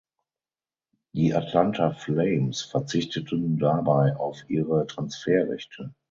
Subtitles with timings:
[1.13, 5.93] Die Atlanta Flames verzichteten dabei auf ihre Transferrechte.